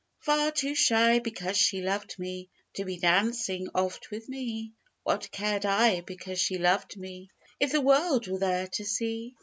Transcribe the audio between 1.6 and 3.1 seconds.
loved me, To be